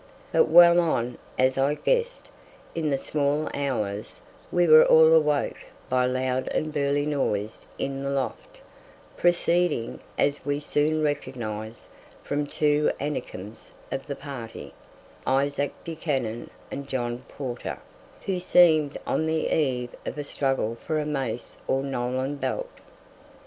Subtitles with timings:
[0.31, 2.31] But well on, as I guessed,
[2.73, 4.19] in the small hours
[4.51, 5.59] we were all awoke
[5.91, 8.61] by loud and burly noise in the loft,
[9.15, 11.87] proceeding, as we soon recognized,
[12.23, 14.73] from two Anakims of the party,
[15.27, 17.77] Isaac Buchanan and John Porter,
[18.25, 22.71] who seemed on the eve of a struggle for a Mace or Nolan belt.